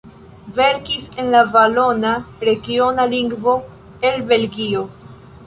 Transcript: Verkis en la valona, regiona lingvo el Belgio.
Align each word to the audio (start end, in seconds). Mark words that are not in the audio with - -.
Verkis 0.57 1.03
en 1.23 1.29
la 1.35 1.41
valona, 1.51 2.15
regiona 2.49 3.07
lingvo 3.13 3.55
el 4.11 4.19
Belgio. 4.35 4.85